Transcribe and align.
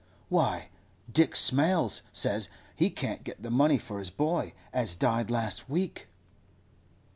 'Why, 0.29 0.69
Dick 1.13 1.35
Smales 1.35 2.01
says 2.11 2.49
he 2.75 2.89
can't 2.89 3.23
get 3.23 3.43
the 3.43 3.51
money 3.51 3.77
for 3.77 3.99
his 3.99 4.09
boy, 4.09 4.53
as 4.73 4.95
died 4.95 5.29
last 5.29 5.69
week. 5.69 6.07